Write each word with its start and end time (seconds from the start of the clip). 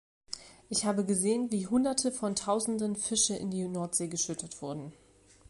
Ich 0.67 0.85
habe 0.85 1.05
gesehen, 1.05 1.51
wie 1.51 1.67
Hunderte 1.67 2.11
von 2.11 2.35
Tausenden 2.35 2.95
Fische 2.95 3.35
in 3.35 3.51
die 3.51 3.67
Nordsee 3.67 4.07
geschüttet 4.07 4.59
wurden. 4.63 4.93